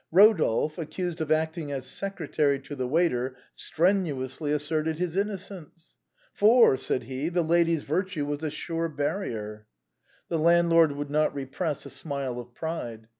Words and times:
Eodolphe, 0.11 0.79
accused 0.79 1.21
of 1.21 1.31
acting 1.31 1.71
as 1.71 1.85
secre 1.85 2.27
tary 2.33 2.59
to 2.59 2.75
the 2.75 2.87
waiter, 2.87 3.35
strenuously 3.53 4.51
asserted 4.51 4.97
his 4.97 5.15
innocence 5.15 5.95
—"For," 6.33 6.75
said 6.75 7.03
he," 7.03 7.29
the 7.29 7.43
lady's 7.43 7.83
virtue 7.83 8.25
was 8.25 8.41
a 8.43 8.49
sure 8.49 8.89
barrier 8.89 9.67
—"The 10.29 10.39
landlord 10.39 10.95
could 10.95 11.11
not 11.11 11.35
repress 11.35 11.85
a 11.85 11.91
smile 11.91 12.39
of 12.39 12.55
pride. 12.55 13.09